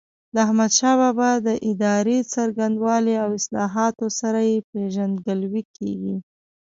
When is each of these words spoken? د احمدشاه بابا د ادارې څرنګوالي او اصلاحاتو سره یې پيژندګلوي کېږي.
د 0.33 0.35
احمدشاه 0.45 0.95
بابا 1.01 1.31
د 1.47 1.49
ادارې 1.71 2.17
څرنګوالي 2.33 3.15
او 3.23 3.29
اصلاحاتو 3.39 4.05
سره 4.19 4.39
یې 4.49 4.57
پيژندګلوي 4.71 5.63
کېږي. 5.77 6.15